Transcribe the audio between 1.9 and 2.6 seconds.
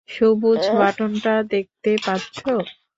পাচ্ছো?